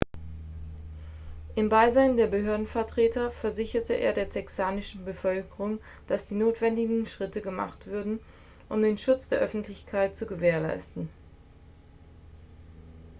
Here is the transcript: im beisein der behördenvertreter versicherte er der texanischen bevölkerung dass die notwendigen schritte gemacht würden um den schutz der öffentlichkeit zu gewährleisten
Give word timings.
im 1.53 1.69
beisein 1.69 2.17
der 2.17 2.25
behördenvertreter 2.25 3.29
versicherte 3.33 3.93
er 3.93 4.13
der 4.13 4.31
texanischen 4.31 5.05
bevölkerung 5.05 5.77
dass 6.07 6.25
die 6.25 6.33
notwendigen 6.33 7.05
schritte 7.05 7.39
gemacht 7.39 7.85
würden 7.85 8.19
um 8.67 8.81
den 8.81 8.97
schutz 8.97 9.27
der 9.27 9.37
öffentlichkeit 9.41 10.15
zu 10.17 10.25
gewährleisten 10.25 11.07